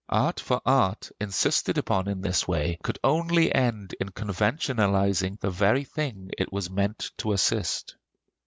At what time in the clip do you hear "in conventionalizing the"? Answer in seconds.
4.01-5.51